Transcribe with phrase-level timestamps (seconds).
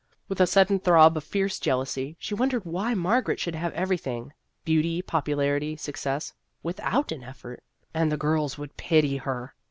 [0.27, 4.33] With a sudden throb of fierce jealousy, she wondered why Margaret should have everything
[4.65, 7.61] beauty, popularity, success without an effort.
[7.93, 9.53] And the girls would pity her